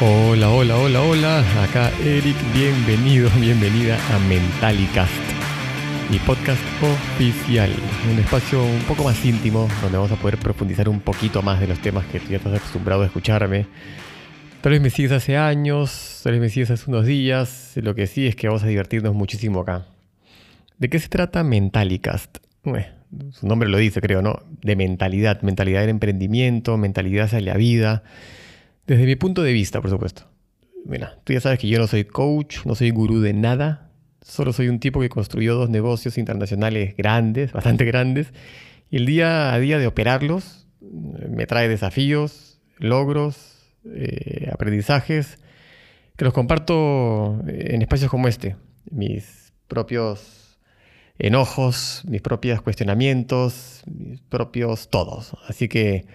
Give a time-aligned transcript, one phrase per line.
[0.00, 1.64] Hola, hola, hola, hola.
[1.64, 5.12] Acá Eric, bienvenido, bienvenida a Mentalicast,
[6.08, 7.68] mi podcast oficial.
[8.08, 11.66] Un espacio un poco más íntimo donde vamos a poder profundizar un poquito más de
[11.66, 13.66] los temas que tú ya estás acostumbrado a escucharme.
[14.60, 17.72] Tal vez me sigues hace años, tal vez me sigues hace unos días.
[17.74, 19.86] Lo que sí es que vamos a divertirnos muchísimo acá.
[20.78, 22.38] ¿De qué se trata Mentalicast?
[23.32, 24.44] su nombre lo dice, creo, ¿no?
[24.62, 28.04] De mentalidad, mentalidad del emprendimiento, mentalidad hacia la vida.
[28.88, 30.22] Desde mi punto de vista, por supuesto.
[30.86, 33.90] Mira, tú ya sabes que yo no soy coach, no soy gurú de nada.
[34.22, 38.32] Solo soy un tipo que construyó dos negocios internacionales grandes, bastante grandes.
[38.90, 45.38] Y el día a día de operarlos me trae desafíos, logros, eh, aprendizajes,
[46.16, 48.56] que los comparto en espacios como este.
[48.90, 50.58] Mis propios
[51.18, 55.36] enojos, mis propios cuestionamientos, mis propios todos.
[55.46, 56.06] Así que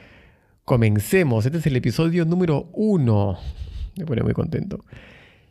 [0.65, 1.45] comencemos.
[1.45, 3.37] Este es el episodio número uno.
[3.97, 4.83] Me pone muy contento.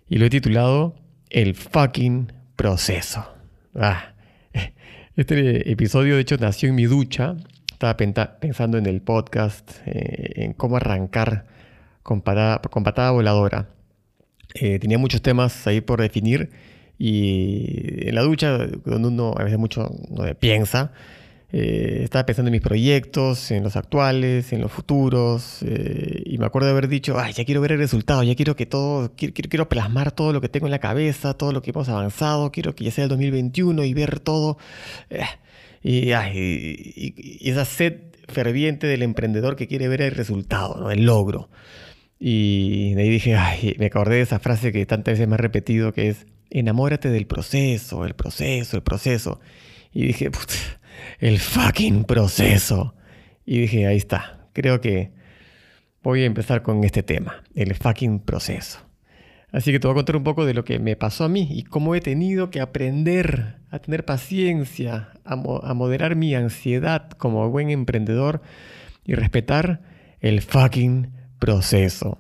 [0.09, 0.95] Y lo he titulado
[1.31, 3.25] El fucking proceso.
[3.75, 4.15] Ah,
[5.17, 7.37] este episodio, de hecho, nació en mi ducha.
[7.71, 11.47] Estaba pensando en el podcast, eh, en cómo arrancar
[12.03, 13.69] con patada, voladora.
[14.55, 16.51] Eh, tenía muchos temas ahí por definir
[16.99, 19.91] y en la ducha, donde uno a veces mucho
[20.39, 20.93] piensa,
[21.55, 26.47] eh, estaba pensando en mis proyectos, en los actuales, en los futuros, eh, y me
[26.47, 29.35] acuerdo de haber dicho, ay, ya quiero ver el resultado, ya quiero que todo, quiero,
[29.35, 32.75] quiero, plasmar todo lo que tengo en la cabeza, todo lo que hemos avanzado, quiero
[32.75, 34.57] que ya sea el 2021 y ver todo.
[35.11, 35.25] Eh,
[35.83, 40.91] y, y, esa sed ferviente del emprendedor que quiere ver el resultado, ¿no?
[40.91, 41.51] el logro.
[42.19, 45.39] Y de ahí dije, ay, me acordé de esa frase que tantas veces me he
[45.39, 49.41] repetido, que es, enamórate del proceso, el proceso, el proceso.
[49.93, 50.31] Y dije,
[51.19, 52.95] el fucking proceso.
[53.45, 55.13] Y dije, ahí está, creo que
[56.03, 58.81] voy a empezar con este tema, el fucking proceso.
[59.53, 61.47] Así que te voy a contar un poco de lo que me pasó a mí
[61.51, 67.69] y cómo he tenido que aprender a tener paciencia, a, moderar mi ansiedad como buen
[67.69, 68.41] emprendedor
[69.05, 69.83] y respetar
[70.21, 72.19] el fucking proceso.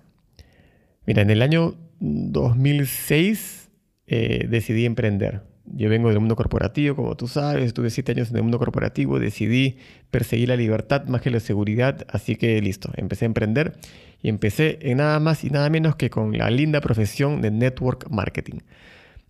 [1.06, 3.70] Mira, en el año 2006
[4.06, 5.42] eh, decidí emprender.
[5.64, 9.18] Yo vengo del mundo corporativo, como tú sabes, estuve siete años en el mundo corporativo,
[9.18, 9.76] decidí
[10.10, 13.74] perseguir la libertad más que la seguridad, así que listo, empecé a emprender
[14.20, 18.08] y empecé en nada más y nada menos que con la linda profesión de network
[18.10, 18.58] marketing.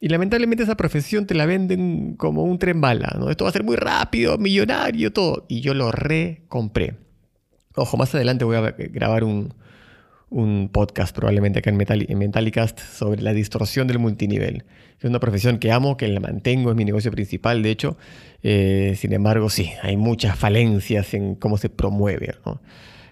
[0.00, 3.30] Y lamentablemente esa profesión te la venden como un tren bala, ¿no?
[3.30, 5.46] Esto va a ser muy rápido, millonario, todo.
[5.48, 6.96] Y yo lo recompré.
[7.76, 9.54] Ojo, más adelante voy a grabar un,
[10.32, 14.64] un podcast probablemente acá en, Mentalicast sobre la distorsión del multinivel.
[14.98, 17.96] Es una profesión que amo, que la mantengo, es mi negocio principal, de hecho.
[18.42, 22.34] Eh, sin embargo, sí, hay muchas falencias en cómo se promueve.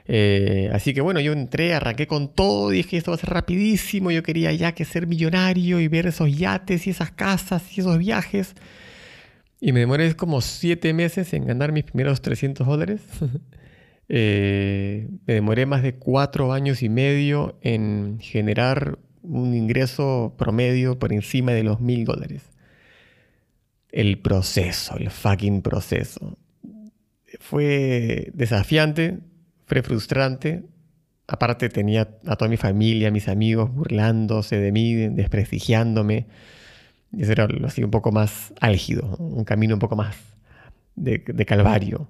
[0.07, 4.11] Eh, así que bueno, yo entré, arranqué con todo, dije esto va a ser rapidísimo,
[4.11, 7.99] yo quería ya que ser millonario y ver esos yates y esas casas y esos
[7.99, 8.55] viajes.
[9.61, 13.03] Y me demoré como siete meses en ganar mis primeros 300 dólares.
[14.13, 21.13] Eh, me demoré más de cuatro años y medio en generar un ingreso promedio por
[21.13, 22.43] encima de los mil dólares.
[23.93, 26.37] El proceso, el fucking proceso.
[27.39, 29.21] Fue desafiante,
[29.67, 30.65] fue frustrante.
[31.29, 36.27] Aparte tenía a toda mi familia, mis amigos burlándose de mí, desprestigiándome.
[37.17, 40.17] Eso era así un poco más álgido, un camino un poco más
[40.97, 42.09] de calvario.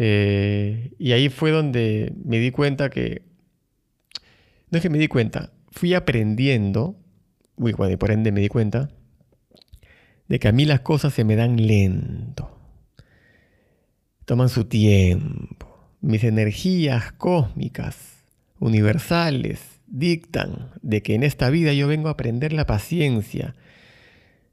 [0.00, 3.22] Eh, y ahí fue donde me di cuenta que,
[4.70, 6.94] no es que me di cuenta, fui aprendiendo,
[7.56, 8.90] uy, y por ende me di cuenta,
[10.28, 12.48] de que a mí las cosas se me dan lento,
[14.24, 15.66] toman su tiempo,
[16.00, 18.22] mis energías cósmicas,
[18.60, 23.56] universales, dictan de que en esta vida yo vengo a aprender la paciencia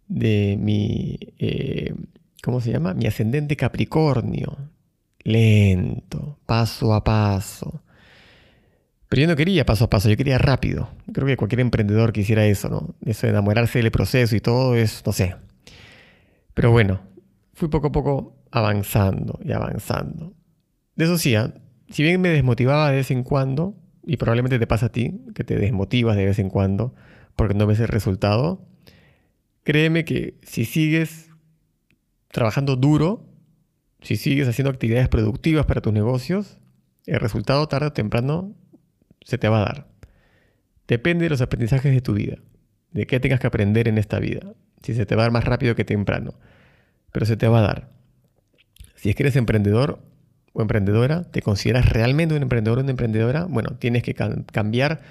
[0.07, 1.94] de mi, eh,
[2.41, 2.95] ¿cómo se llama?
[2.95, 4.57] Mi ascendente Capricornio,
[5.25, 7.81] lento, paso a paso.
[9.09, 10.90] Pero yo no quería paso a paso, yo quería rápido.
[11.11, 12.96] Creo que cualquier emprendedor quisiera eso, ¿no?
[13.05, 15.35] Eso de enamorarse del proceso y todo es, no sé.
[16.53, 17.02] Pero bueno,
[17.53, 20.34] fui poco a poco avanzando y avanzando.
[20.96, 21.53] De eso sí, ¿ah?
[21.90, 25.44] si bien me desmotivaba de vez en cuando, y probablemente te pasa a ti, que
[25.44, 26.96] te desmotivas de vez en cuando
[27.35, 28.66] porque no ves el resultado,
[29.64, 31.29] créeme que si sigues
[32.32, 33.26] trabajando duro,
[34.05, 36.59] si sigues haciendo actividades productivas para tus negocios,
[37.07, 38.55] el resultado tarde o temprano
[39.22, 39.87] se te va a dar.
[40.87, 42.37] Depende de los aprendizajes de tu vida,
[42.91, 44.53] de qué tengas que aprender en esta vida.
[44.84, 46.35] Si se te va a dar más rápido que temprano,
[47.11, 47.90] pero se te va a dar.
[48.93, 50.03] Si es que eres emprendedor
[50.53, 55.01] o emprendedora, te consideras realmente un emprendedor o una emprendedora, bueno, tienes que cambiar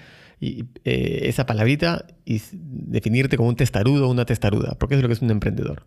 [0.40, 5.14] eh, esa palabrita y definirte como un testarudo o una testaruda, porque es lo que
[5.14, 5.84] es un emprendedor.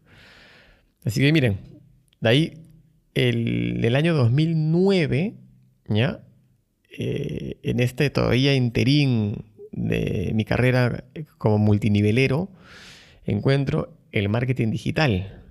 [1.06, 1.60] Así que miren,
[2.20, 2.67] de ahí
[3.18, 5.34] el, el año 2009,
[5.90, 6.24] ¿ya?
[7.00, 11.04] Eh, en este todavía interín de mi carrera
[11.38, 12.50] como multinivelero,
[13.26, 15.44] encuentro el marketing digital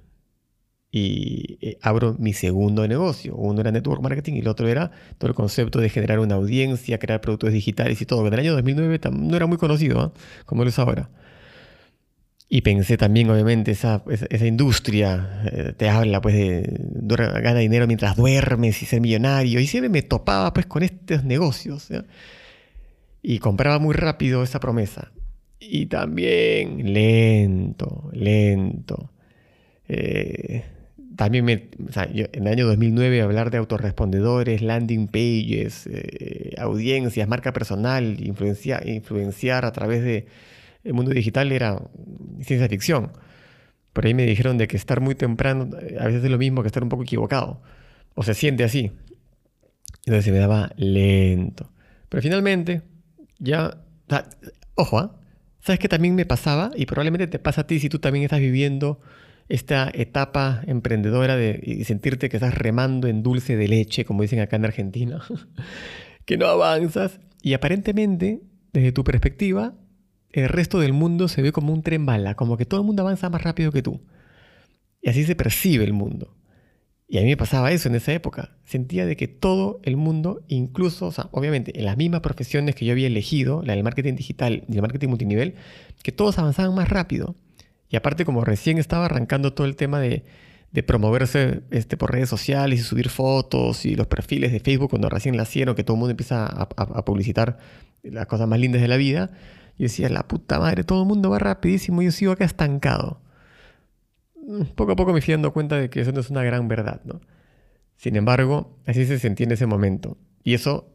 [0.90, 3.34] y eh, abro mi segundo negocio.
[3.34, 6.98] Uno era network marketing y el otro era todo el concepto de generar una audiencia,
[6.98, 8.26] crear productos digitales y todo.
[8.26, 10.12] En el año 2009 no era muy conocido ¿ah?
[10.46, 11.10] como lo es ahora.
[12.48, 16.78] Y pensé también, obviamente, esa, esa, industria eh, te habla pues de,
[17.42, 19.58] gana dinero mientras duermes y ser millonario.
[19.58, 21.88] Y siempre me topaba pues con estos negocios.
[23.20, 25.10] Y compraba muy rápido esa promesa.
[25.58, 29.10] Y también lento, lento.
[29.88, 30.64] Eh,
[31.16, 38.24] también me, en el año 2009 hablar de autorrespondedores, landing pages, eh, audiencias, marca personal,
[38.24, 40.26] influenciar, influenciar a través del
[40.86, 41.82] el mundo digital era
[42.40, 43.12] ciencia ficción.
[43.92, 46.62] Por ahí me dijeron de que estar muy temprano eh, a veces es lo mismo
[46.62, 47.62] que estar un poco equivocado.
[48.14, 48.92] O se siente así.
[50.04, 51.72] Entonces se me daba lento.
[52.08, 52.82] Pero finalmente,
[53.38, 53.78] ya...
[54.74, 55.20] ojo, ¿ah?
[55.60, 56.70] ¿sabes qué también me pasaba?
[56.76, 59.00] Y probablemente te pasa a ti si tú también estás viviendo
[59.48, 64.56] esta etapa emprendedora de sentirte que estás remando en dulce de leche, como dicen acá
[64.56, 65.22] en Argentina,
[66.24, 68.42] que no avanzas y aparentemente,
[68.72, 69.74] desde tu perspectiva,
[70.44, 73.02] el resto del mundo se ve como un tren bala, como que todo el mundo
[73.02, 74.00] avanza más rápido que tú.
[75.00, 76.36] Y así se percibe el mundo.
[77.08, 78.50] Y a mí me pasaba eso en esa época.
[78.64, 82.84] Sentía de que todo el mundo, incluso, o sea, obviamente, en las mismas profesiones que
[82.84, 85.54] yo había elegido, la del marketing digital y el marketing multinivel,
[86.02, 87.36] que todos avanzaban más rápido.
[87.88, 90.24] Y aparte, como recién estaba arrancando todo el tema de,
[90.86, 95.34] promoverse este, por redes sociales y subir fotos y los perfiles de Facebook cuando recién
[95.34, 97.58] nacieron, que todo el mundo empieza a, publicitar
[98.02, 99.30] las cosas más lindas de la vida,
[99.78, 103.20] yo decía, la puta madre, todo el mundo va rapidísimo y yo sigo acá estancado.
[104.46, 106.68] Mm, poco a poco me fui dando cuenta de que eso no es una gran
[106.68, 107.20] verdad, ¿no?
[107.96, 110.16] Sin embargo, así se sentía en ese momento.
[110.42, 110.92] Y eso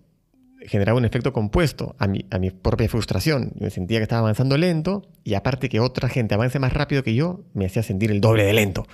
[0.61, 3.51] generaba un efecto compuesto a mi, a mi propia frustración.
[3.55, 7.03] Yo me sentía que estaba avanzando lento y aparte que otra gente avance más rápido
[7.03, 8.85] que yo, me hacía sentir el doble de lento.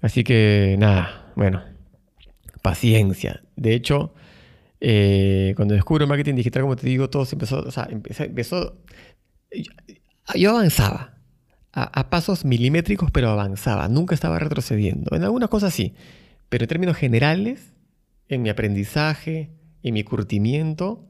[0.00, 1.62] Así que nada, bueno,
[2.62, 3.42] paciencia.
[3.56, 4.14] De hecho,
[4.80, 8.78] eh, cuando descubro el marketing digital, como te digo, todo se empezó, o sea, empezó,
[10.34, 11.18] yo avanzaba
[11.72, 15.14] a, a, pasos milimétricos, pero avanzaba, nunca estaba retrocediendo.
[15.16, 15.94] En algunas cosas sí,
[16.48, 17.74] pero en términos generales,
[18.28, 19.56] en mi aprendizaje,
[19.86, 21.06] y mi curtimiento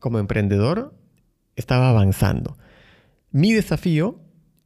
[0.00, 0.98] como emprendedor
[1.54, 2.58] estaba avanzando.
[3.30, 4.20] Mi desafío,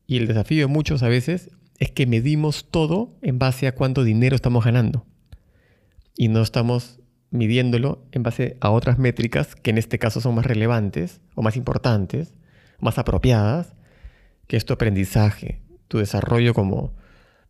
[0.06, 4.02] y el desafío de muchos a veces, es que medimos todo en base a cuánto
[4.02, 5.04] dinero estamos ganando.
[6.16, 7.01] Y no estamos
[7.32, 11.56] midiéndolo en base a otras métricas que en este caso son más relevantes o más
[11.56, 12.34] importantes,
[12.78, 13.74] más apropiadas,
[14.46, 16.94] que es tu aprendizaje, tu desarrollo como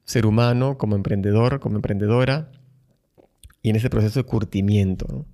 [0.05, 2.51] ser humano, como emprendedor, como emprendedora,
[3.61, 5.27] y en ese proceso de curtimiento.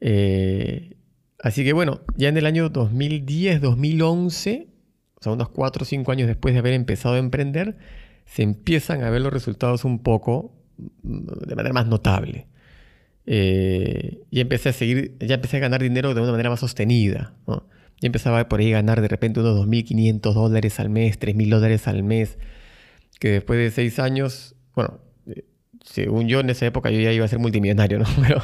[0.00, 0.96] Eh,
[1.42, 4.68] así que bueno, ya en el año 2010, 2011,
[5.16, 7.76] o sea, unos 4 o 5 años después de haber empezado a emprender,
[8.24, 10.54] se empiezan a ver los resultados un poco
[11.02, 12.46] mm, de manera más notable.
[13.30, 17.34] Eh, y empecé a seguir, ya empecé a ganar dinero de una manera más sostenida.
[17.46, 21.86] Ya empezaba por ahí a ganar de repente unos 2.500 dólares al mes, 3.000 dólares
[21.88, 22.38] al mes,
[23.20, 25.44] que después de 6 años, bueno, eh,
[25.84, 28.06] según yo en esa época yo ya iba a ser multimillonario, ¿no?
[28.26, 28.40] Pero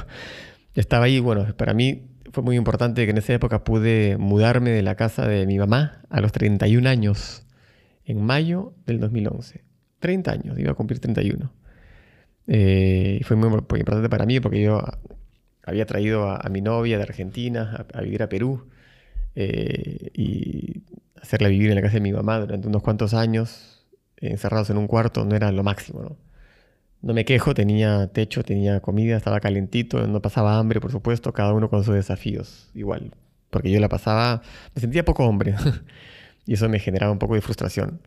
[0.74, 4.82] estaba ahí, bueno, para mí fue muy importante que en esa época pude mudarme de
[4.82, 7.46] la casa de mi mamá a los 31 años,
[8.04, 9.64] en mayo del 2011.
[10.00, 11.50] 30 años, iba a cumplir 31.
[12.46, 14.82] Eh, fue muy, importante para mí porque yo
[15.64, 18.68] había traído a, mi novia de Argentina a, vivir a Perú
[19.34, 20.82] eh, y
[21.20, 23.86] hacerla vivir en la casa de mi mamá durante unos cuantos años,
[24.18, 26.16] encerrados en un cuarto, no era lo máximo, ¿no?
[27.02, 31.52] No me quejo, tenía techo, tenía comida, estaba calentito, no pasaba hambre, por supuesto, cada
[31.52, 33.12] uno con sus desafíos, igual.
[33.50, 34.40] Porque yo la pasaba,
[34.74, 35.54] me sentía poco hombre.
[36.46, 38.00] y eso me generaba un poco de frustración.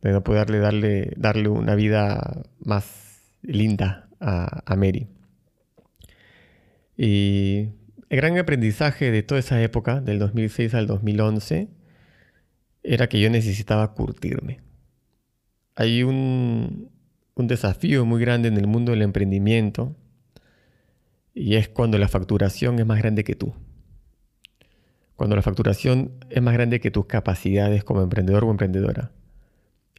[0.00, 3.05] De no poderle darle, darle una vida más
[3.46, 5.08] linda a, Mary.
[6.96, 7.68] Y
[8.08, 11.68] el gran aprendizaje de toda esa época, del 2006 al 2011,
[12.82, 14.60] era que yo necesitaba curtirme.
[15.74, 16.90] Hay un,
[17.34, 19.94] un desafío muy grande en el mundo del emprendimiento
[21.34, 23.54] y es cuando la facturación es más grande que tú.
[25.16, 29.12] Cuando la facturación es más grande que tus capacidades como emprendedor o emprendedora.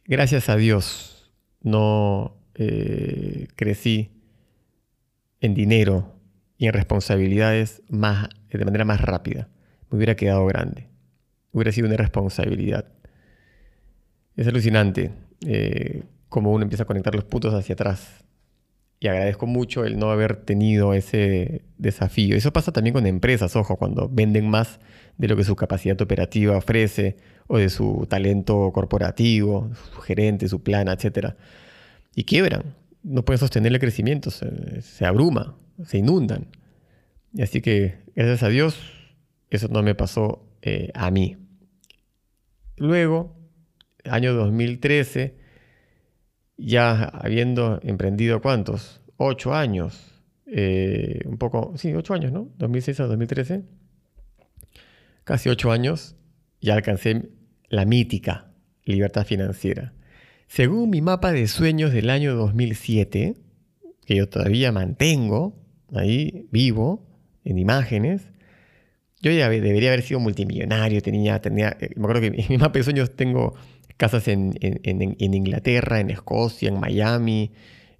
[0.04, 1.18] Gracias a Dios
[1.62, 4.10] no eh, crecí
[5.40, 6.16] en dinero
[6.56, 9.48] y en responsabilidades más, de manera más rápida.
[9.90, 10.88] me hubiera quedado grande.
[11.52, 12.86] Hubiera sido una responsabilidad.
[14.36, 15.12] Es alucinante
[15.46, 18.24] eh, cómo uno empieza a conectar los puntos hacia atrás.
[18.98, 22.34] Y agradezco mucho el no haber tenido ese desafío.
[22.36, 24.80] Eso pasa también con empresas, ojo, cuando venden más
[25.16, 30.64] de lo que su capacidad operativa ofrece o de su talento corporativo, su gerente, su
[30.64, 31.34] plan, etc.
[32.14, 32.74] Y quiebran.
[33.02, 36.48] No pueden sostener el crecimiento, se, abruma, se inundan.
[37.40, 38.76] Así que, gracias a Dios,
[39.50, 41.36] eso no me pasó eh, a mí.
[42.76, 43.36] Luego,
[44.04, 45.36] año 2013,
[46.56, 52.50] ya habiendo emprendido cuántos, ocho años, eh, un poco, sí, ocho años, ¿no?
[52.58, 53.64] 2006 a 2013,
[55.24, 56.16] casi ocho años,
[56.60, 57.30] ya alcancé
[57.68, 58.52] la mítica
[58.84, 59.92] libertad financiera.
[60.48, 63.36] Según mi mapa de sueños del año 2007,
[64.04, 65.54] que yo todavía mantengo
[65.94, 67.06] ahí vivo
[67.44, 68.32] en imágenes,
[69.20, 72.78] yo ya debería haber sido multimillonario, tenía, tenía, eh, me acuerdo que en mi mapa
[72.78, 73.54] de sueños tengo
[73.98, 74.54] casas en,
[75.18, 77.52] Inglaterra, en Escocia, en Miami,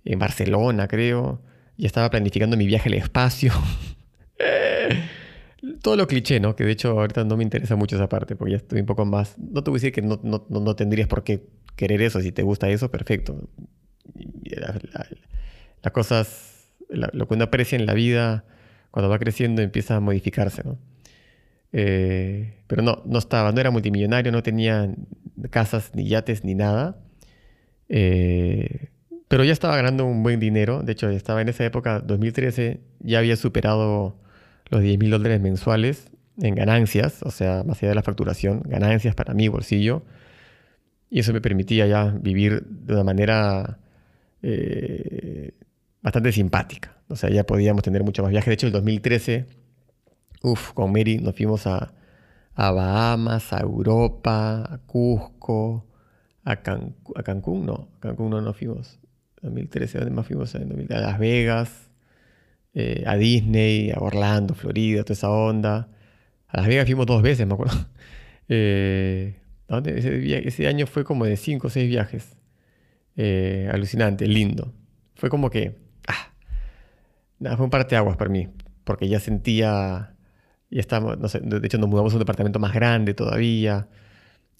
[0.05, 1.43] en Barcelona, creo.
[1.76, 3.52] Y estaba planificando mi viaje al espacio.
[5.83, 6.55] Todo lo cliché, ¿no?
[6.55, 9.05] Que de hecho ahorita no me interesa mucho esa parte, porque ya estoy un poco
[9.05, 9.37] más...
[9.38, 11.43] No te voy a decir que no, no, tendrías por qué
[11.78, 13.49] querer eso, si te gusta eso, perfecto.
[15.82, 18.44] las cosas, lo que uno aprecia en la vida,
[18.90, 20.76] cuando va creciendo, empieza a modificarse, ¿no?
[21.73, 24.92] Eh, pero no, no estaba, no era multimillonario, no tenía
[25.50, 26.99] casas, ni yates, ni nada.
[27.88, 28.88] Eh,
[29.28, 30.82] pero ya estaba ganando un buen dinero.
[30.82, 34.18] De hecho, estaba en esa época, 2013, ya había superado
[34.70, 39.14] los 10 mil dólares mensuales en ganancias, o sea, más allá de la facturación, ganancias
[39.14, 40.02] para mi bolsillo.
[41.11, 43.79] Y eso me permitía ya vivir de una manera
[44.43, 45.53] eh,
[46.03, 46.97] bastante simpática.
[47.09, 48.49] O sea, ya podíamos tener mucho más viajes.
[48.49, 49.47] De hecho, el 2013,
[50.43, 51.95] uff, con Mary nos fuimos a,
[52.55, 55.87] a Bahamas, a Europa, a Cusco,
[56.45, 58.99] a, Cancún, no, a Cancún no nos fuimos.
[59.43, 60.55] 2013, ¿dónde más fuimos?
[60.55, 61.91] En a Las Vegas,
[62.75, 65.88] eh, a Disney, a Orlando, Florida, toda esa onda.
[66.49, 67.77] A Las Vegas fuimos dos veces, me acuerdo.
[68.50, 69.37] Eh,
[69.68, 72.37] ese, año fue como de cinco o seis viajes.
[73.16, 74.72] Eh, alucinante, lindo.
[75.14, 76.32] Fue como que, ah,
[77.38, 78.48] nada, fue un parteaguas para mí,
[78.84, 80.14] porque ya sentía
[80.70, 83.88] y estamos, no sé, de hecho nos mudamos a un departamento más grande todavía.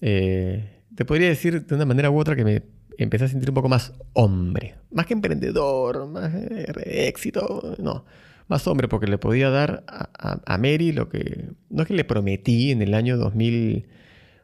[0.01, 2.63] Eh, te podría decir de una manera u otra que me
[2.97, 4.75] empecé a sentir un poco más hombre.
[4.91, 8.05] Más que emprendedor, más de éxito, no.
[8.47, 12.03] Más hombre porque le podía dar a, a, Mary lo que, no es que le
[12.03, 13.15] prometí en el año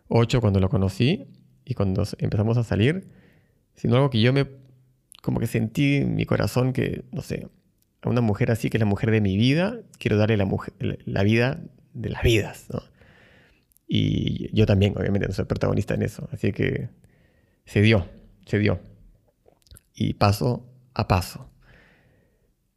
[0.09, 1.27] 2008 cuando lo conocí
[1.63, 3.07] y cuando empezamos a salir,
[3.73, 4.47] sino algo que yo me,
[5.21, 7.47] como que sentí en mi corazón que, no sé,
[8.01, 10.73] a una mujer así, que es la mujer de mi vida, quiero darle la, mujer,
[11.05, 11.61] la vida
[11.93, 12.81] de las vidas, ¿no?
[13.87, 16.27] Y yo también, obviamente, no soy protagonista en eso.
[16.31, 16.89] Así que
[17.65, 18.07] se dio,
[18.45, 18.79] se dio.
[19.93, 21.49] Y paso a paso.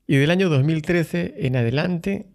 [0.06, 2.26] Y del año 2013 en adelante,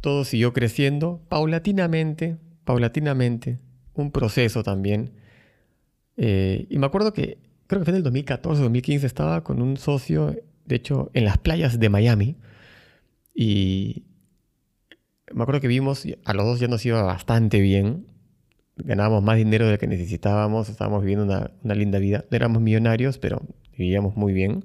[0.00, 3.58] todo siguió creciendo paulatinamente, paulatinamente.
[3.94, 5.12] Un proceso también.
[6.16, 9.76] Eh, y me acuerdo que, creo que fue en el 2014, 2015, estaba con un
[9.76, 10.34] socio
[10.64, 12.36] de hecho, en las playas de Miami.
[13.34, 14.04] Y
[15.32, 18.06] me acuerdo que vimos, a los dos ya nos iba bastante bien.
[18.76, 22.24] Ganábamos más dinero del que necesitábamos, estábamos viviendo una, linda vida.
[22.30, 23.42] No éramos millonarios, pero
[23.76, 24.64] vivíamos muy bien.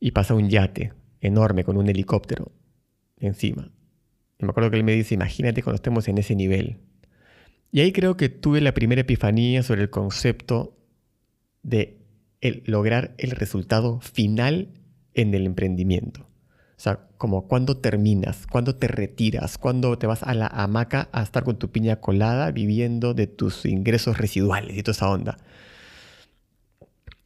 [0.00, 2.52] Y pasa un yate enorme con un helicóptero
[3.18, 3.70] encima.
[4.38, 6.78] Y me acuerdo que él me dice, imagínate cuando estemos en ese nivel.
[7.72, 10.76] Y ahí creo que tuve la primera epifanía sobre el concepto
[11.62, 11.98] de
[12.64, 14.68] lograr el resultado final
[15.14, 16.22] en el emprendimiento.
[16.76, 21.22] O sea, como cuando terminas, cuando te retiras, cuando te vas a la hamaca a
[21.22, 25.38] estar con tu piña colada viviendo de tus ingresos residuales y toda esa onda.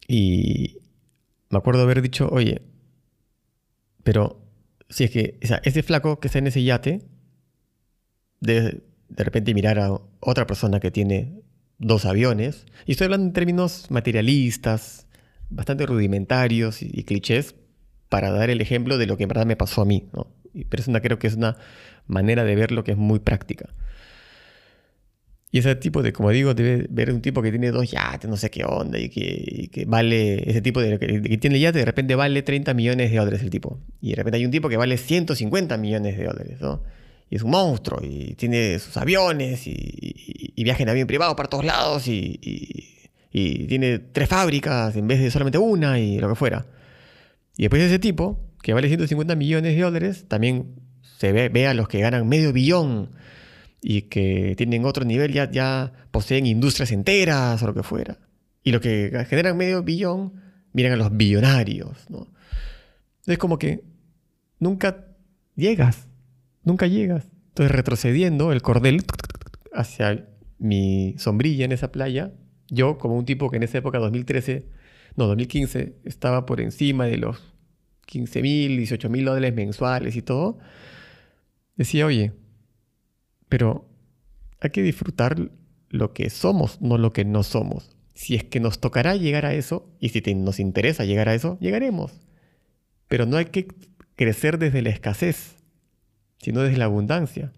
[0.06, 0.78] Y
[1.50, 2.62] me acuerdo haber dicho, oye,
[4.04, 4.40] pero
[4.88, 7.02] si es que ese flaco que está en ese yate,
[8.40, 11.42] de, de repente mirar a otra persona que tiene
[11.78, 15.06] dos aviones, y estoy hablando en términos materialistas,
[15.48, 17.54] bastante rudimentarios y, clichés,
[18.08, 20.08] para dar el ejemplo de lo que en verdad me pasó a mí.
[20.12, 20.28] ¿no?
[20.68, 21.56] Pero es una, creo que es una
[22.06, 23.68] manera de ver lo que es muy práctica.
[25.52, 28.36] Y ese tipo de, como digo, debe ver un tipo que tiene dos yates, no
[28.36, 32.14] sé qué onda, y que, vale, ese tipo de que, que tiene yate, de repente
[32.14, 33.80] vale 30 millones de dólares el tipo.
[34.00, 36.82] Y de repente hay un tipo que vale 150 millones de dólares, ¿no?
[37.30, 41.64] Y es un monstruo y tiene sus aviones y, viaja en avión privado para todos
[41.64, 42.98] lados y,
[43.32, 46.66] tiene tres fábricas en vez de solamente una y lo que fuera.
[47.56, 50.74] Y después ese tipo, que vale 150 millones de dólares, también
[51.18, 53.10] se ve, ve a los que ganan medio billón
[53.80, 58.18] y que tienen otro nivel, ya, ya poseen industrias enteras o lo que fuera.
[58.64, 60.34] Y lo que generan medio billón,
[60.72, 62.26] miran a los billonarios, ¿no?
[63.26, 63.84] Es como que
[64.58, 65.06] nunca
[65.54, 66.08] llegas,
[66.62, 67.28] nunca llegas.
[67.48, 69.02] Entonces retrocediendo el cordel
[69.72, 72.32] hacia mi sombrilla en esa playa,
[72.68, 74.66] yo como un tipo que en esa época, 2013,
[75.16, 77.42] no, 2015, estaba por encima de los
[78.06, 80.58] 15 mil, 18 mil dólares mensuales y todo,
[81.76, 82.32] decía, oye,
[83.48, 83.88] pero
[84.60, 85.50] hay que disfrutar
[85.88, 87.96] lo que somos, no lo que no somos.
[88.14, 91.58] Si es que nos tocará llegar a eso, y si nos interesa llegar a eso,
[91.60, 92.12] llegaremos.
[93.08, 93.66] Pero no hay que
[94.14, 95.56] crecer desde la escasez,
[96.40, 97.52] sino desde la abundancia.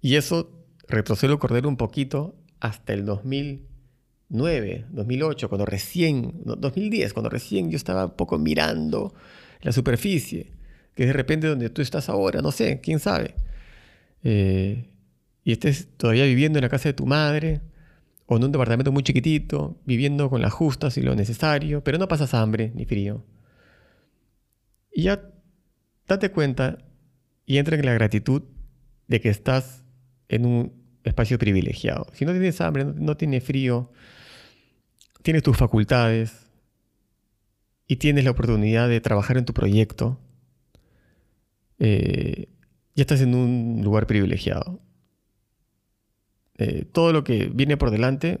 [0.00, 0.50] Y eso
[0.86, 8.06] retrocedo Cordero un poquito hasta el 2009, 2008, cuando recién, 2010, cuando recién yo estaba
[8.06, 9.14] un poco mirando
[9.60, 10.52] la superficie,
[10.94, 13.34] que es de repente donde tú estás ahora, no sé, quién sabe.
[14.22, 14.88] Eh,
[15.44, 17.60] y estés todavía viviendo en la casa de tu madre,
[18.26, 22.08] o en un departamento muy chiquitito, viviendo con las justas y lo necesario, pero no
[22.08, 23.24] pasas hambre ni frío.
[24.92, 25.22] Y ya
[26.06, 26.78] date cuenta
[27.48, 28.42] y entra en la gratitud
[29.06, 29.82] de que estás
[30.28, 32.06] en un espacio privilegiado.
[32.12, 33.90] Si no tienes hambre, no, tienes frío,
[35.22, 36.50] tienes tus facultades
[37.86, 40.20] y tienes la oportunidad de trabajar en tu proyecto,
[41.78, 42.48] eh,
[42.94, 44.82] ya estás en un lugar privilegiado.
[46.58, 48.40] Eh, todo lo que viene por delante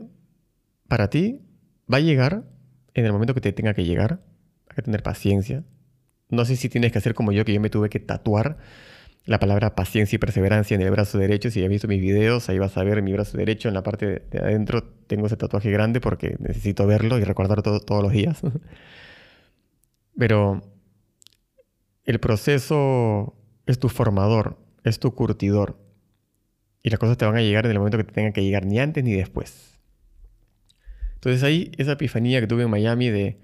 [0.86, 1.40] para ti
[1.90, 2.44] va a llegar
[2.92, 4.20] en el momento que te tenga que llegar.
[4.68, 5.64] Hay que tener paciencia.
[6.28, 8.58] No sé si tienes que hacer como yo, que yo me tuve que tatuar
[9.28, 11.50] la palabra paciencia y perseverancia en el brazo derecho.
[11.50, 14.22] Si has visto mis videos, ahí vas a ver mi brazo derecho en la parte
[14.30, 14.82] de adentro.
[15.06, 18.40] Tengo ese tatuaje grande porque necesito verlo y recordar todo, todos los días.
[20.16, 20.62] Pero
[22.04, 25.78] el proceso es tu formador, es tu curtidor.
[26.82, 28.64] Y las cosas te van a llegar en el momento que te tengan que llegar,
[28.64, 29.78] ni antes ni después.
[31.16, 33.38] Entonces ahí esa epifanía que tuve en Miami de,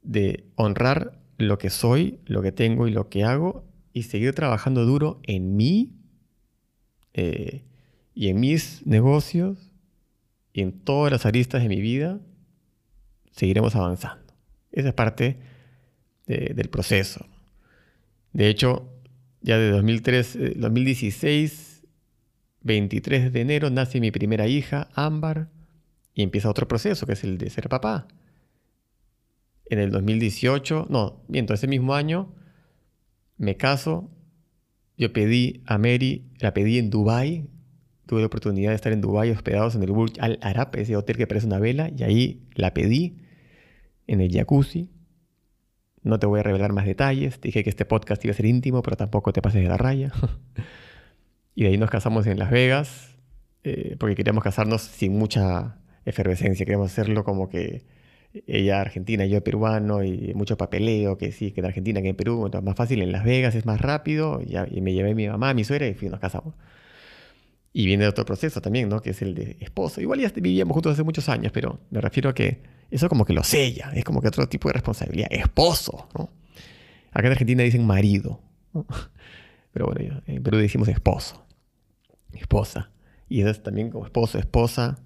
[0.00, 3.67] de honrar lo que soy, lo que tengo y lo que hago
[3.98, 5.92] y seguir trabajando duro en mí
[7.14, 7.64] eh,
[8.14, 9.72] y en mis negocios
[10.52, 12.20] y en todas las aristas de mi vida,
[13.32, 14.32] seguiremos avanzando.
[14.70, 15.40] Esa es parte
[16.26, 17.26] del proceso.
[18.32, 18.88] De hecho,
[19.40, 21.82] ya de 2003, 2016,
[22.62, 25.48] 23 de enero, nace mi primera hija, Ámbar,
[26.14, 28.06] y empieza otro proceso, que es el de ser papá.
[29.66, 32.34] En el 2018, no, miento, ese mismo año,
[33.38, 34.10] me caso,
[34.96, 37.48] yo pedí a Mary, la pedí en Dubai,
[38.06, 41.16] tuve la oportunidad de estar en Dubai hospedados en el Burj Al Arab, ese hotel
[41.16, 43.16] que parece una vela, y ahí la pedí
[44.06, 44.90] en el jacuzzi.
[46.02, 48.82] No te voy a revelar más detalles, dije que este podcast iba a ser íntimo,
[48.82, 50.12] pero tampoco te pases de la raya.
[51.54, 53.16] y de ahí nos casamos en Las Vegas,
[53.62, 57.84] eh, porque queríamos casarnos sin mucha efervescencia, queríamos hacerlo como que
[58.46, 62.44] ella argentina, yo peruano, y mucho papeleo, que sí, que en Argentina, que en Perú,
[62.46, 65.50] entonces más fácil en Las Vegas, es más rápido, y, me llevé a mi mamá,
[65.50, 66.54] a mi suegra, y nos casamos.
[67.72, 69.00] Y viene otro proceso también, ¿no?
[69.00, 70.00] Que es el de esposo.
[70.00, 73.32] Igual ya vivíamos juntos hace muchos años, pero me refiero a que eso como que
[73.32, 75.28] lo sella, es como que otro tipo de responsabilidad.
[75.30, 76.30] Esposo, ¿no?
[77.12, 78.40] Acá en Argentina dicen marido,
[79.72, 81.46] Pero bueno, en Perú decimos esposo,
[82.32, 82.90] esposa.
[83.28, 84.98] Y eso es también como esposo, esposa,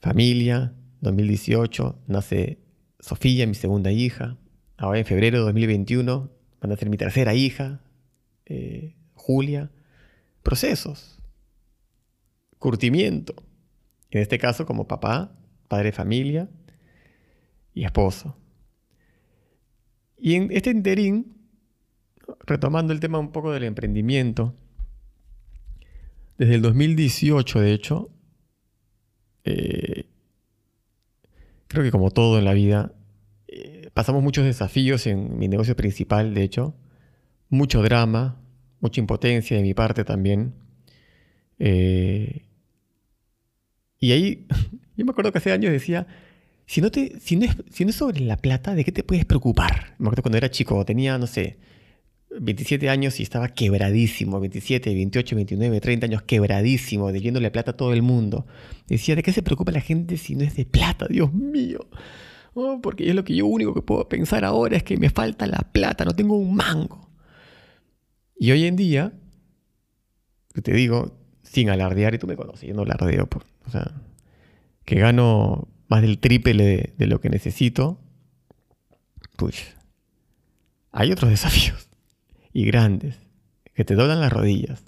[0.00, 2.58] familia, 2018 nace
[2.98, 4.38] Sofía, mi segunda hija.
[4.76, 7.80] Ahora en febrero de 2021 van a ser mi tercera hija,
[8.46, 9.70] eh, Julia.
[10.42, 11.20] Procesos.
[12.58, 13.34] Curtimiento.
[14.10, 15.36] En este caso como papá,
[15.68, 16.50] padre de familia
[17.72, 18.36] y esposo.
[20.16, 21.36] Y en este interín,
[22.46, 24.54] retomando el tema un poco del emprendimiento,
[26.38, 28.10] desde el 2018 de hecho,
[29.44, 30.06] eh,
[31.74, 32.92] creo que como todo en la vida,
[33.48, 36.74] eh, pasamos muchos desafíos en mi negocio principal, de hecho,
[37.50, 38.40] mucho drama,
[38.80, 40.54] mucha impotencia de mi parte también.
[41.58, 42.46] Eh,
[43.98, 44.46] y ahí,
[44.96, 46.06] yo me acuerdo que hace años decía,
[46.66, 49.94] si no, es sobre la plata, ¿de qué te puedes preocupar?
[49.98, 51.58] Me acuerdo cuando era chico, tenía, no sé,
[52.40, 57.92] 27 años y estaba quebradísimo, 27, 28, 29, 30 años quebradísimo, debiéndole plata a todo
[57.92, 58.46] el mundo.
[58.86, 61.06] Decía, ¿de qué se preocupa la gente si no es de plata?
[61.08, 61.88] Dios mío.
[62.54, 65.46] Oh, porque es lo que yo único que puedo pensar ahora es que me falta
[65.46, 67.10] la plata, no tengo un mango.
[68.36, 69.12] Y hoy en día,
[70.62, 73.92] te digo, sin alardear, y tú me conoces, yo no alardeo, por, o sea,
[74.84, 78.00] que gano más del triple de, de lo que necesito,
[79.36, 79.74] pues
[80.92, 81.83] hay otros desafíos
[82.54, 83.18] y grandes
[83.74, 84.82] que te doblan las rodillas.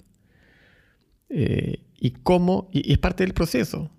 [1.29, 3.91] Eh, y cómo, y, es parte del proceso,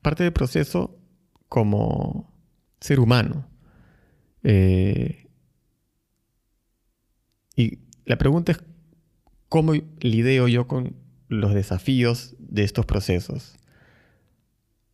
[0.00, 0.98] parte del proceso
[1.48, 2.32] como
[2.80, 3.46] ser humano.
[4.42, 5.28] Eh,
[7.54, 8.64] y la pregunta es,
[9.48, 10.96] ¿cómo lidio yo con
[11.28, 13.58] los desafíos de estos procesos?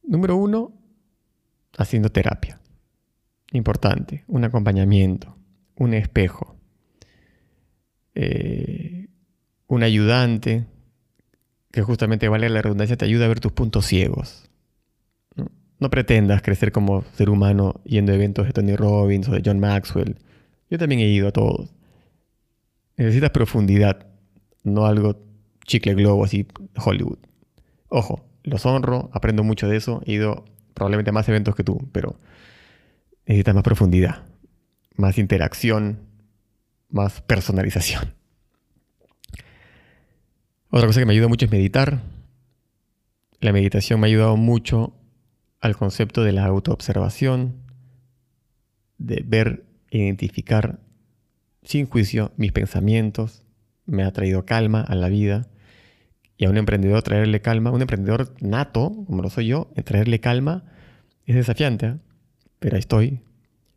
[0.02, 0.72] Número uno,
[1.76, 2.60] haciendo terapia.
[3.52, 5.38] Importante, un acompañamiento,
[5.76, 6.57] un espejo,
[8.20, 9.06] eh,
[9.68, 10.66] un ayudante
[11.70, 14.50] que justamente vale la redundancia, te ayuda a ver tus puntos ciegos.
[15.36, 15.90] ¿no?
[15.90, 20.16] pretendas crecer como ser humano yendo a eventos de Tony Robbins o de John Maxwell.
[20.68, 21.72] Yo también he ido a todos.
[22.96, 24.08] Necesitas profundidad,
[24.64, 25.24] no algo
[25.64, 27.18] chicle globo así Hollywood.
[27.88, 31.88] Ojo, los honro, aprendo mucho de eso, he ido probablemente a más eventos que tú,
[31.92, 32.18] pero
[33.26, 34.24] necesitas más profundidad,
[34.96, 36.07] más interacción,
[36.88, 38.14] más personalización.
[40.70, 42.02] Otra cosa que me ayuda mucho es meditar.
[43.40, 44.94] La meditación me ha ayudado mucho
[45.60, 47.62] al concepto de la autoobservación,
[48.98, 50.80] de ver, identificar
[51.62, 53.44] sin juicio mis pensamientos.
[53.86, 55.48] Me ha traído calma a la vida.
[56.36, 60.64] Y a un emprendedor traerle calma, un emprendedor nato, como lo soy yo, traerle calma
[61.28, 61.94] es desafiante, ¿eh?
[62.58, 63.20] pero ahí estoy.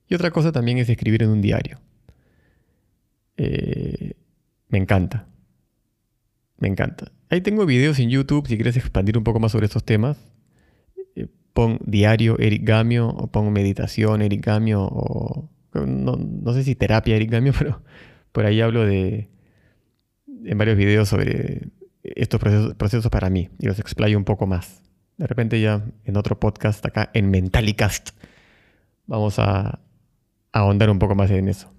[0.07, 1.79] Y otra cosa también es escribir en un diario.
[3.43, 4.13] Eh,
[4.69, 5.27] me encanta.
[6.59, 7.11] Me encanta.
[7.27, 10.29] Ahí tengo videos en YouTube si quieres expandir un poco más sobre estos temas.
[11.15, 17.15] Eh, pon diario Eric Gamio o pon meditación Eric Gamio o no, sé si terapia
[17.15, 17.81] Eric Gamio, pero
[18.31, 19.31] por ahí hablo de
[20.45, 21.69] en varios videos sobre
[22.03, 24.83] estos procesos, procesos para mí y los explayo un poco más.
[25.17, 28.11] De repente ya en otro podcast acá en Mentalicast
[29.07, 29.79] vamos a
[30.51, 31.73] ahondar un poco más en eso.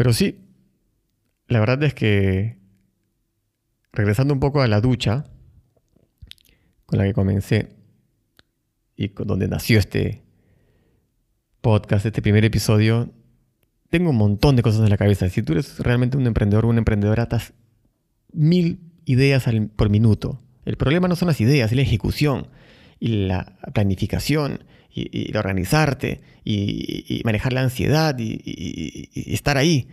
[0.00, 0.38] Pero sí,
[1.46, 2.56] la verdad es que,
[3.92, 5.26] regresando un poco a la ducha,
[6.86, 7.76] con la que comencé,
[8.96, 10.22] y con donde nació este
[11.60, 13.12] podcast, este primer episodio,
[13.90, 15.28] tengo un montón de cosas en la cabeza.
[15.28, 17.52] Si tú eres realmente un emprendedor o una emprendedora, estás
[18.32, 19.44] mil ideas
[19.76, 20.40] por minuto.
[20.64, 22.46] El problema no son las ideas, es la ejecución
[23.00, 29.88] y la planificación y, organizarte y, manejar la ansiedad y estar ahí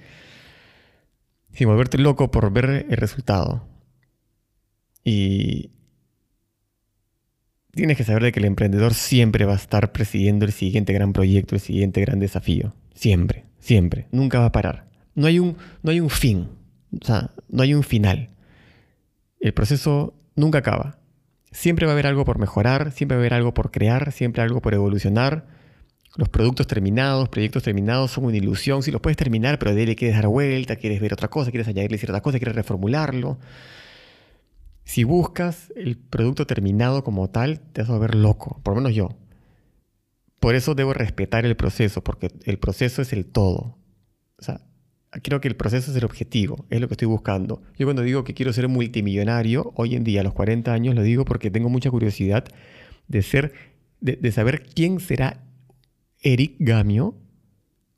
[1.57, 3.67] sin volverte loco por ver el resultado.
[5.03, 5.71] Y
[7.71, 11.13] tienes que saber de que el emprendedor siempre va a estar presidiendo el siguiente gran
[11.13, 12.75] proyecto, el siguiente gran desafío.
[12.93, 14.07] Siempre, siempre.
[14.11, 14.87] Nunca va a parar.
[15.15, 16.49] No hay un, no hay un fin.
[17.01, 18.29] O sea, no hay un final.
[19.39, 20.99] El proceso nunca acaba.
[21.51, 24.43] Siempre va a haber algo por mejorar, siempre va a haber algo por crear, siempre
[24.43, 25.45] algo por evolucionar
[26.17, 28.81] los productos terminados, proyectos terminados son una ilusión.
[28.81, 31.67] Si los puedes terminar, pero de le quieres dar vuelta, quieres ver otra cosa, quieres
[31.67, 33.37] añadirle cierta cosa, quieres reformularlo.
[34.83, 38.95] Si buscas el producto terminado como tal, te vas a ver loco, por lo menos
[38.95, 39.09] yo.
[40.39, 43.77] Por eso debo respetar el proceso, porque el proceso es el todo.
[44.39, 44.61] O sea,
[45.21, 47.61] creo que el proceso es el objetivo, es lo que estoy buscando.
[47.77, 51.03] Yo cuando digo que quiero ser multimillonario, hoy en día a los 40 años lo
[51.03, 52.45] digo porque tengo mucha curiosidad
[53.07, 53.53] de ser,
[53.99, 55.43] de, saber quién será
[56.21, 57.15] Eric Gamio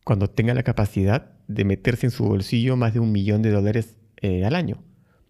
[0.03, 3.97] cuando tenga la capacidad de meterse en su bolsillo más de un millón de dólares
[4.21, 4.83] eh, al año.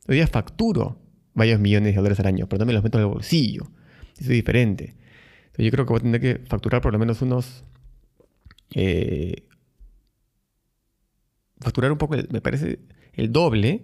[0.08, 1.00] Hoy día facturo
[1.34, 3.64] varios millones de dólares al año, pero no me los meto en el bolsillo.
[4.14, 4.96] Eso es diferente.
[5.58, 7.64] yo creo que voy a tener que facturar por lo menos unos...
[8.76, 9.46] Eh,
[11.60, 12.80] facturar un poco, me parece,
[13.14, 13.84] el doble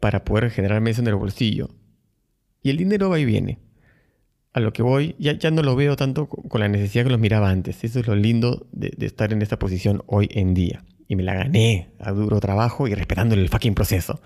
[0.00, 1.70] para poder generarme eso en el bolsillo.
[2.62, 3.58] Y el dinero va y viene
[4.52, 7.20] a lo que voy, ya, ya no lo veo tanto con la necesidad que los
[7.20, 7.84] miraba antes.
[7.84, 10.84] Eso es lo lindo de, estar en esta posición hoy en día.
[11.06, 14.20] Y me la gané a duro trabajo y respetando el fucking proceso.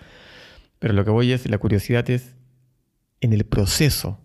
[0.78, 2.36] Pero lo que voy es, la curiosidad es
[3.20, 4.18] en el proceso,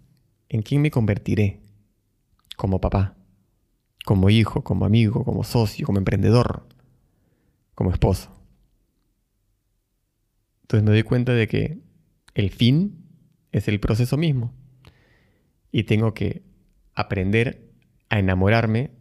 [0.50, 1.60] en quién me convertiré
[2.56, 3.15] como papá,
[4.06, 6.68] como hijo, como amigo, como socio, como emprendedor,
[7.80, 8.30] como esposo.
[10.63, 11.80] Entonces me doy cuenta de que
[12.34, 13.06] el fin
[13.54, 14.54] es el proceso mismo
[15.72, 16.44] y tengo que
[16.94, 17.72] aprender
[18.10, 18.92] a enamorarme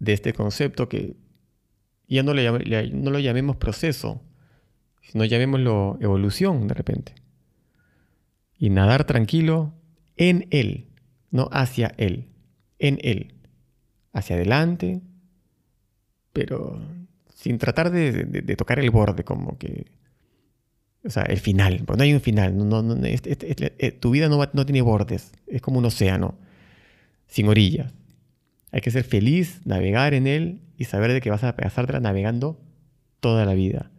[0.00, 1.16] de este concepto que
[2.06, 4.20] ya no, lo llamemos proceso,
[5.00, 7.14] sino llamémoslo evolución de repente.
[8.58, 9.72] Y nadar tranquilo
[10.18, 10.90] en él,
[11.30, 12.28] no hacia él,
[12.78, 13.32] en él,
[14.12, 15.00] hacia adelante,
[16.34, 16.82] pero
[17.44, 19.86] sin tratar de tocar el borde como que
[21.04, 21.82] o sea, el final.
[21.86, 22.56] Porque no hay un final.
[22.56, 25.32] No, eh, tu vida no, no tiene bordes.
[25.46, 26.38] Es como un océano,
[27.26, 27.92] sin orillas.
[28.72, 32.58] Hay que ser feliz, navegar en él y saber de que vas a pasártela navegando
[33.20, 33.90] toda la vida.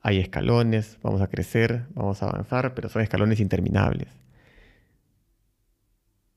[0.00, 4.08] hay escalones, vamos a crecer, vamos a avanzar, pero son escalones interminables.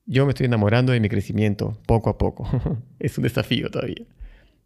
[0.04, 2.46] Yo me estoy enamorando de mi crecimiento poco a poco.
[2.98, 4.04] es un desafío todavía.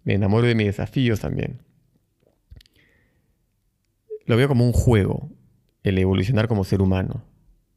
[0.05, 1.61] Me enamoro de mis desafíos también.
[4.26, 5.30] Lo veo como un juego,
[5.82, 7.24] el evolucionar como ser humano.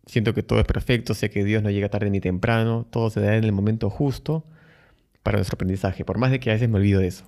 [0.06, 3.22] Siento que todo es perfecto, sé que Dios no llega tarde ni temprano, todo se
[3.22, 4.46] da en el momento justo
[5.22, 7.26] para nuestro aprendizaje, por más de que a veces me olvido de eso.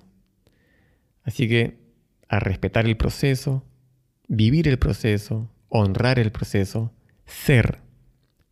[1.22, 1.78] Así que
[2.28, 3.64] a respetar el proceso,
[4.26, 6.92] vivir el proceso, honrar el proceso,
[7.24, 7.78] ser,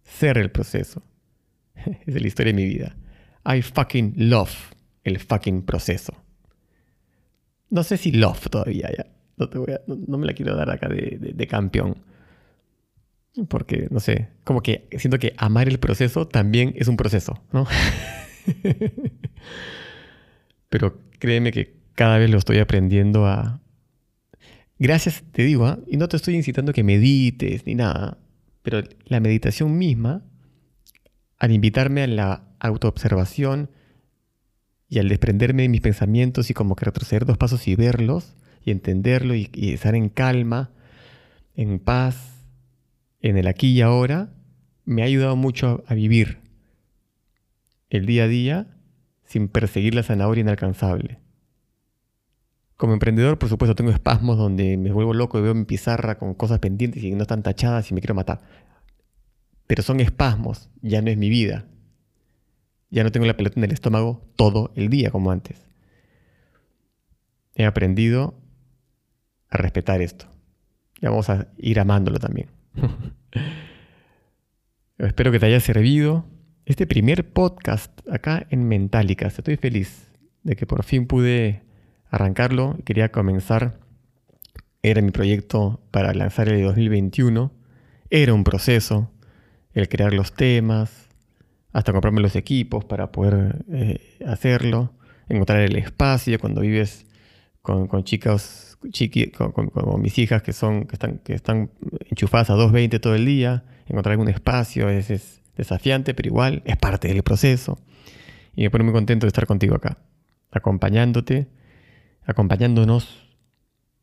[0.02, 1.02] ser el proceso.
[2.06, 2.96] es la historia de mi vida.
[3.44, 4.54] I fucking love
[5.02, 6.14] el fucking proceso.
[7.70, 9.06] No sé si love todavía, ya.
[9.87, 11.96] No, me la quiero dar acá de, campeón.
[13.48, 17.66] Porque, no sé, como que siento que amar el proceso también es un proceso, ¿no?
[20.68, 23.61] Pero créeme que cada vez lo estoy aprendiendo a...
[24.79, 25.79] Gracias, te digo, ¿ah?
[25.87, 28.18] y no te estoy incitando a que medites ni nada,
[28.62, 30.24] pero la meditación misma,
[31.38, 33.70] al invitarme a la autoobservación
[34.88, 38.70] y al desprenderme de mis pensamientos y como que retroceder dos pasos y verlos y
[38.70, 40.70] entenderlo y, estar en calma,
[41.55, 42.44] en paz,
[43.20, 44.33] en el aquí y ahora,
[44.85, 46.38] me ha ayudado mucho a vivir
[47.90, 48.77] el día a día
[49.25, 51.18] sin perseguir la zanahoria inalcanzable.
[52.77, 56.35] Como emprendedor, por supuesto, tengo espasmos donde me vuelvo loco y veo mi pizarra con
[56.35, 58.40] cosas pendientes y no están tachadas y me quiero matar.
[59.66, 61.66] Pero son espasmos, ya no es mi vida.
[62.90, 65.64] Ya no tengo la pelota en el estómago todo el día como antes.
[67.55, 68.35] He aprendido
[69.50, 70.26] a respetar esto.
[71.00, 72.48] Ya vamos a ir amándolo también.
[74.98, 76.26] Espero que te haya servido
[76.66, 79.38] este primer podcast acá en Mentálicas.
[79.38, 81.62] Estoy feliz de que por fin pude
[82.10, 82.78] arrancarlo.
[82.84, 83.80] Quería comenzar.
[84.82, 87.52] Era mi proyecto para lanzar el 2021.
[88.10, 89.10] Era un proceso
[89.72, 91.08] el crear los temas,
[91.72, 94.92] hasta comprarme los equipos para poder eh, hacerlo,
[95.28, 97.06] encontrar el espacio cuando vives
[97.62, 99.70] con, chicas, chiqui, con,
[100.01, 101.70] mis hijas que, son, que, están, que están
[102.09, 106.77] enchufadas a 220 todo el día, encontrar algún espacio es, es desafiante, pero igual es
[106.77, 107.79] parte del proceso.
[108.55, 109.99] Y me pone muy contento de estar contigo acá,
[110.51, 111.49] acompañándote,
[112.25, 113.29] acompañándonos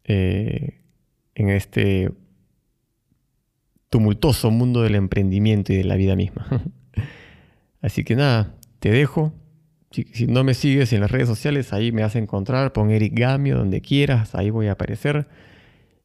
[0.03, 0.81] eh,
[1.35, 2.11] en este
[3.89, 6.47] tumultuoso mundo del emprendimiento y de la vida misma.
[7.81, 9.33] Así que nada, te dejo.
[9.91, 12.73] Si, no me sigues en las redes sociales, ahí me vas a encontrar.
[12.73, 15.27] Pon Eric Gamio donde quieras, ahí voy a aparecer.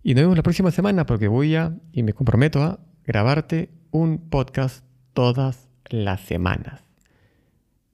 [0.02, 4.18] Y nos vemos la próxima semana porque voy a, y me comprometo a, grabarte un
[4.30, 6.84] podcast todas las semanas.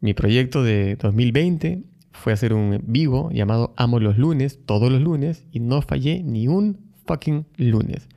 [0.01, 5.45] Mi proyecto de 2020 fue hacer un vivo llamado Amo los lunes, todos los lunes,
[5.51, 8.09] y no fallé ni un fucking lunes.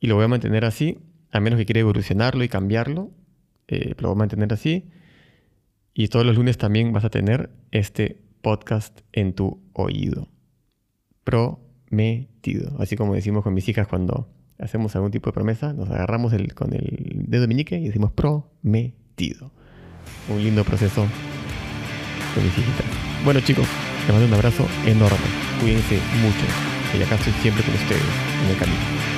[0.00, 0.98] Y lo voy a mantener así,
[1.30, 3.10] a menos que quiera evolucionarlo y cambiarlo,
[3.68, 4.90] eh, lo voy a mantener así.
[5.94, 10.28] Y todos los lunes también vas a tener este podcast en tu oído.
[11.24, 12.76] Prometido.
[12.78, 14.28] Así como decimos con mis hijas cuando
[14.58, 19.50] hacemos algún tipo de promesa, nos agarramos con el dedo meñique y decimos prometido.
[20.28, 21.06] Un lindo proceso
[22.34, 22.86] con mis hijitas.
[23.24, 23.66] Bueno chicos,
[24.06, 25.18] les mando un abrazo enorme.
[25.60, 26.98] Cuídense mucho.
[26.98, 28.02] Y acá estoy siempre con ustedes
[28.44, 29.11] en el camino.